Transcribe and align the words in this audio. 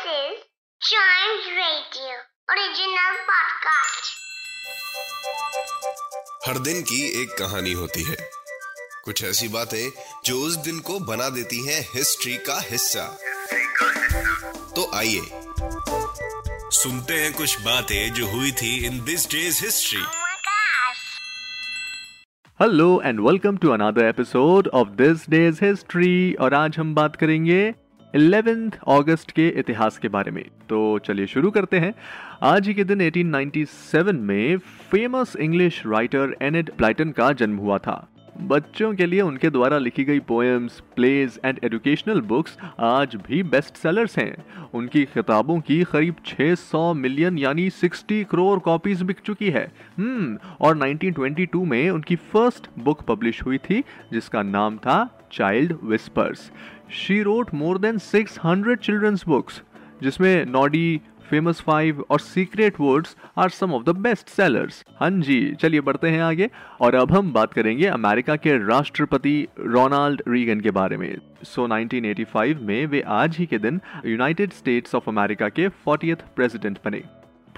is 0.00 0.36
Chimes 0.80 1.46
Radio 1.56 2.12
original 2.50 3.16
podcast. 3.30 4.06
हर 6.46 6.58
दिन 6.58 6.82
की 6.82 7.22
एक 7.22 7.28
कहानी 7.38 7.72
होती 7.72 8.02
है 8.02 8.16
कुछ 9.04 9.24
ऐसी 9.24 9.48
बातें 9.48 9.90
जो 10.24 10.40
उस 10.40 10.56
दिन 10.56 10.78
को 10.78 10.98
बना 11.00 11.28
देती 11.28 11.66
हैं 11.66 11.80
हिस्ट्री 11.94 12.36
का 12.36 12.60
हिस्सा 12.60 13.04
तो 14.76 14.90
आइए 14.94 15.20
सुनते 16.70 17.14
हैं 17.14 17.32
कुछ 17.32 17.60
बातें 17.60 18.12
जो 18.12 18.26
हुई 18.26 18.52
थी 18.52 18.86
in 18.86 19.04
this 19.04 19.26
days 19.30 19.64
history. 19.64 20.02
Hello 22.60 23.02
and 23.04 23.20
welcome 23.20 23.56
to 23.56 23.70
another 23.70 24.04
episode 24.04 24.68
of 24.68 24.88
this 24.88 25.30
days 25.30 25.64
history 25.64 26.34
और 26.34 26.54
आज 26.54 26.78
हम 26.78 26.94
बात 26.94 27.16
करेंगे 27.16 27.74
11th 28.16 28.78
अगस्त 28.88 29.30
के 29.30 29.48
इतिहास 29.48 29.98
के 29.98 30.08
बारे 30.08 30.30
में। 30.30 30.44
तो 30.68 30.98
चलिए 30.98 31.26
शुरू 31.26 31.50
करते 31.50 31.78
हैं। 31.78 31.94
आज 32.42 32.68
ही 32.68 32.74
के 32.74 32.84
दिन 32.84 33.00
1897 33.00 34.20
में 34.20 34.56
famous 34.58 35.36
English 35.36 35.82
writer 35.86 36.36
Enid 36.42 36.70
Blyton 36.70 37.10
का 37.10 37.32
जन्म 37.32 37.56
हुआ 37.56 37.78
था। 37.78 38.09
बच्चों 38.40 38.92
के 38.94 39.06
लिए 39.06 39.20
उनके 39.20 39.50
द्वारा 39.50 39.78
लिखी 39.78 40.04
गई 40.04 40.18
poems 40.18 40.80
plays 40.96 41.38
and 41.44 41.58
educational 41.64 42.20
books 42.20 42.56
आज 42.80 43.16
भी 43.26 43.42
बेस्ट 43.42 43.76
सेलर्स 43.76 44.18
हैं। 44.18 44.44
उनकी 44.74 45.04
किताबों 45.04 45.60
की 45.60 45.82
करीब 45.84 46.16
600 46.26 46.94
मिलियन 46.94 47.38
यानी 47.38 47.68
60 47.70 48.24
करोड़ 48.24 48.58
कॉपीज 48.58 49.02
बिक 49.02 49.20
चुकी 49.20 49.50
है। 49.50 49.64
हम्म 49.98 50.38
और 50.60 50.78
1922 50.78 51.64
में 51.64 51.90
उनकी 51.90 52.16
फ़र्स्ट 52.16 52.68
बुक 52.78 53.02
पब्लिश 53.02 53.42
हुई 53.42 53.58
थी, 53.58 53.82
जिसका 54.12 54.42
नाम 54.42 54.76
था 54.76 54.98
Child 55.32 55.76
Whispers 55.84 56.50
she 56.90 57.22
wrote 57.22 57.54
more 57.54 57.78
than 57.78 57.98
600 57.98 58.76
children's 58.76 59.24
books 59.28 59.62
जिसमें 60.02 60.46
नॉडी 60.46 61.00
फ़ेमस 61.30 61.60
फाइव 61.60 62.04
और 62.10 62.20
secret 62.20 62.80
words 62.80 63.16
are 63.38 63.48
some 63.48 63.72
of 63.72 63.84
the 63.84 63.96
best 63.98 64.28
sellers 64.28 64.84
हाँ 65.00 65.10
जी 65.10 65.54
चलिए 65.60 65.80
बढ़ते 65.80 66.08
हैं 66.10 66.22
आगे 66.22 66.50
और 66.80 66.94
अब 66.94 67.12
हम 67.12 67.32
बात 67.32 67.52
करेंगे 67.52 67.86
अमेरिका 67.86 68.36
के 68.36 68.56
राष्ट्रपति 68.66 69.48
रोनाल्ड 69.60 70.22
रीगन 70.28 70.60
के 70.60 70.70
बारे 70.70 70.96
में। 70.96 71.16
सो 71.42 71.66
so, 71.66 71.72
1985 71.72 72.60
में 72.60 72.86
वे 72.86 73.00
आज 73.00 73.36
ही 73.36 73.46
के 73.46 73.58
दिन 73.58 73.80
यूनाइटेड 74.06 74.52
स्टेट्स 74.52 74.94
ऑफ़ 74.94 75.08
अमेरिका 75.08 75.48
के 75.48 75.68
40th 75.88 76.22
प्रेसिडेंट 76.36 76.78
बने। 76.84 77.02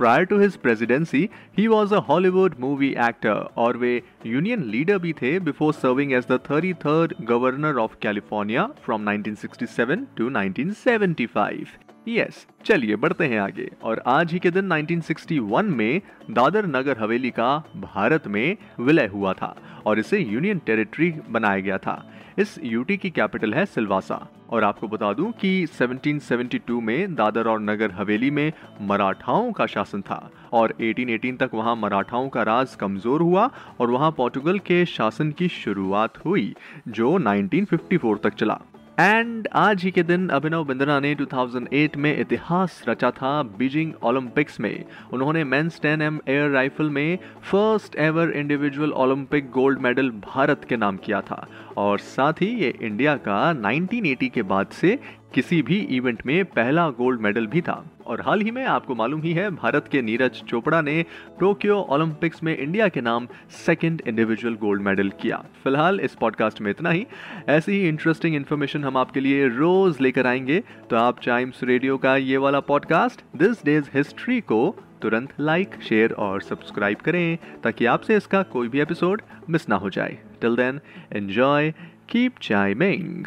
Prior 0.00 0.26
to 0.26 0.36
his 0.42 0.54
presidency, 0.56 1.22
he 1.58 1.64
was 1.68 1.92
a 1.92 2.00
Hollywood 2.00 2.54
movie 2.58 2.92
actor 3.08 3.36
और 3.56 3.76
वे 3.76 4.02
यूनियन 4.26 4.62
लीडर 4.64 4.98
भी 4.98 5.12
थे 5.12 5.38
before 5.40 5.72
serving 5.82 6.14
as 6.20 6.30
the 6.30 6.38
33rd 6.48 7.16
governor 7.32 7.74
of 7.86 7.98
California 8.06 8.66
from 8.86 9.08
1967 9.12 10.06
to 10.16 10.30
1975. 10.30 11.91
Yes 12.08 12.46
चलिए 12.64 12.96
बढ़ते 12.96 13.26
हैं 13.26 13.38
आगे। 13.40 13.70
और 13.82 14.02
आज 14.06 14.32
ही 14.32 14.38
के 14.38 14.50
दिन 14.50 14.72
1961 14.72 15.62
में 15.62 16.00
दादर 16.30 16.66
नगर 16.66 16.98
हवेली 16.98 17.30
का 17.30 17.56
भारत 17.76 18.26
में 18.26 18.56
विलय 18.80 19.06
हुआ 19.06 19.32
था 19.32 19.56
और 19.86 19.98
इसे 19.98 20.18
यूनियन 20.18 20.58
टेरिटरी 20.58 21.14
बनाया 21.30 21.60
गया 21.60 21.78
था। 21.78 22.12
इस 22.38 22.58
यूटी 22.64 22.96
की 22.96 23.10
कैपिटल 23.10 23.54
है 23.54 23.66
सिलवासा। 23.66 24.28
और 24.50 24.64
आपको 24.64 24.88
बता 24.88 25.12
दूँ 25.12 25.32
कि 25.32 25.66
1772 25.66 26.80
में 26.80 27.14
दादर 27.14 27.46
और 27.48 27.60
नगर 27.60 27.90
हवेली 27.90 28.30
में 28.30 28.52
मराठाओं 28.80 29.52
का 29.52 29.66
शासन 29.66 30.00
था 30.00 30.30
और 30.52 30.74
1818 30.80 31.38
तक 31.38 31.50
वहाँ 31.54 31.76
मराठाओं 31.76 32.28
का 32.28 32.42
राज 32.42 32.74
कमज़ोर 32.74 33.20
हुआ 33.20 33.50
और 33.80 33.90
वहाँ 33.90 34.10
पोर्टुगल 34.10 34.58
के 34.58 34.84
शासन 34.86 35.30
की 35.30 35.48
शुरुआत 35.48 36.24
हुई, 36.24 36.54
जो 36.88 37.18
1954 37.18 38.18
तक 38.22 38.34
चला। 38.34 38.60
एंड 39.00 39.48
आज 39.52 39.82
ही 39.82 39.90
के 39.90 40.02
दिन 40.02 40.28
अभिनव 40.28 40.64
बिंद्रा 40.64 41.00
ने 41.00 41.14
2008 41.14 41.96
में 41.96 42.20
इतिहास 42.20 42.84
रचा 42.88 43.10
था 43.10 43.42
बीजिंग 43.42 43.92
ओलंपिक्स 44.02 44.60
में। 44.60 44.84
उन्होंने 45.12 45.44
मेंस 45.44 45.80
10 45.80 46.02
एम 46.02 46.18
एयर 46.28 46.50
राइफल 46.50 46.90
में 46.90 47.18
first 47.42 47.96
ever 47.96 48.30
individual 48.30 48.92
Olympic 48.92 49.50
gold 49.50 49.78
medal 49.78 50.10
Bharat 50.10 50.66
के 50.68 50.76
नाम 50.76 50.96
किया 50.96 51.20
था। 51.20 51.46
और 51.76 51.98
साथ 51.98 52.32
ही 52.32 52.46
ये 52.46 52.74
इंडिया 52.82 53.16
का 53.16 53.52
1980 53.54 54.28
के 54.28 54.42
बाद 54.42 54.66
से 54.66 54.98
किसी 55.34 55.62
भी 55.62 55.76
इवेंट 55.90 56.22
में 56.26 56.44
पहला 56.44 56.88
गोल्ड 56.90 57.20
मेडल 57.20 57.46
भी 57.46 57.60
था। 57.60 57.84
और 58.06 58.20
हाल 58.20 58.40
ही 58.40 58.50
में 58.50 58.64
आपको 58.64 58.94
मालूम 58.94 59.22
ही 59.22 59.32
है, 59.32 59.50
भारत 59.50 59.88
के 59.92 60.02
नीरज 60.02 60.30
चोपड़ा 60.30 60.80
ने 60.80 61.04
टोक्यो 61.40 61.76
ओलंपिक्स 61.76 62.42
में 62.42 62.56
इंडिया 62.58 62.88
के 62.88 63.00
नाम 63.00 63.28
सेकंड 63.66 64.02
इंडिविजुअल 64.06 64.54
गोल्ड 64.54 64.82
मेडल 64.82 65.10
किया। 65.20 65.36
फ़िलहाल 65.64 66.00
इस 66.00 66.14
पॉडकास्ट 66.14 66.60
में 66.60 66.70
इतना 66.70 66.90
ही। 66.90 67.06
ऐसी 67.48 67.72
ही 67.72 67.88
इंटरेस्टिंग 67.88 68.34
इन्फॉर्मेशन 68.34 68.84
हम 68.84 68.96
आपके 68.96 69.20
लिए 69.20 69.48
रोज 69.48 70.00
लेकर 70.00 70.26
आएँगे। 70.26 70.62
तो 70.90 70.96
आप 70.96 71.20
टाइम्स 71.22 71.62
रेडियो 71.62 71.96
का 71.98 72.16
ये 72.16 72.36
वाला 72.36 72.60
पॉडकास्ट 72.60 73.22
दिस 73.36 73.64
डेज़ 73.64 73.90
हिस्ट्री 73.94 74.40
को 74.40 74.74
तुरंत 75.02 75.32
लाइक 75.40 75.74
शेयर 75.88 76.12
और 76.12 76.42
सब्सक्राइब 76.42 76.98
करें, 76.98 77.38
ताकि 77.64 77.86
आपसे 77.86 78.16
इसका 78.16 78.42
कोई 78.42 78.68
भी 78.68 78.80
एपिसोड 78.80 79.22
मिस 79.50 79.68
ना 79.68 79.76
हो 79.76 79.90
जाए। 79.90 80.18
Till 80.40 80.56
then 80.56 80.80
enjoy 81.12 81.70
keep 82.08 82.34
chiming 82.42 83.26